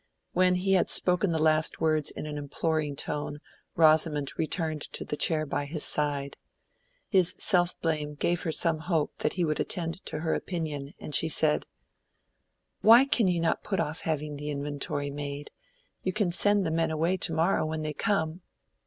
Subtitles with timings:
[0.33, 3.39] When he had spoken the last words in an imploring tone,
[3.75, 6.37] Rosamond returned to the chair by his side.
[7.07, 11.13] His self blame gave her some hope that he would attend to her opinion, and
[11.13, 11.67] she said—
[12.81, 15.51] "Why can you not put off having the inventory made?
[16.01, 18.41] You can send the men away to morrow when they come."